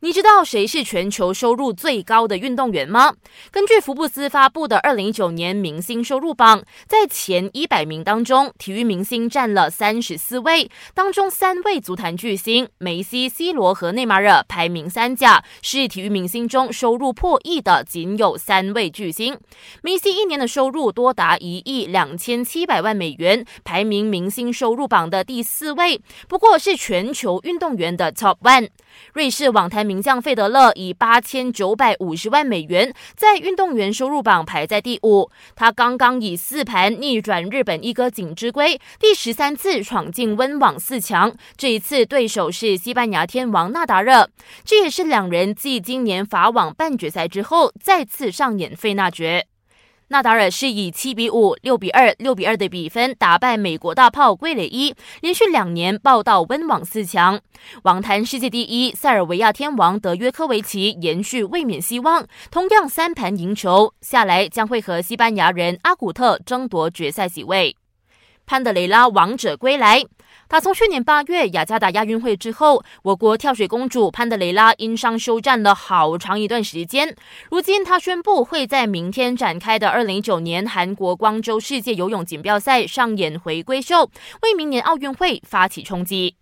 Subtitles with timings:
[0.00, 3.14] 你知道谁是全球收入最高的运动员吗？
[3.50, 19.38] 根据福布斯发布的二零一九年明星收入榜，在前一百名当中，体育明星占了三十四位，当中三位足坛巨星梅西、C 罗和内马尔排名三甲，是体育明星中收入破亿的仅有三位巨星。
[19.82, 28.68] 梅西一年的收入多达一亿两千七百万美元，排名明星收入榜的第四位，不过是全球运动员的 Top One。
[29.14, 35.30] 瑞士网坛名将费德勒以八千九百五十万美元在运动员收入榜排在第五。
[35.54, 41.32] 他刚刚以四盘逆转日本一哥锦织圭，第十三次闯进温网四强。
[41.56, 44.28] 这一次对手是西班牙天王纳达尔，
[44.64, 49.46] 这也是两人继今年法网半决赛之后再次上演费纳决。
[50.08, 57.40] 纳达尔是以七比五、六比二、六比二的比分打败美国大炮圭雷伊，连续两年报到温网四强。
[57.82, 67.76] 网坛世界第一塞尔维亚天王德约科维奇延续卫冕希望，同样三盘赢球下来，将会和西班牙人阿古特争夺决赛席位。
[68.46, 70.04] 潘德雷拉王者归来。
[70.48, 77.14] 打从去年八月雅加达亚运会之后，我国跳水公主潘德雷拉因伤休战了好长一段时间。
[77.50, 84.10] 如今，她宣布会在明天展开的二零一九年韩国光州世界游泳锦标赛上演回归秀，
[84.42, 86.34] 为明年奥运会发起冲击。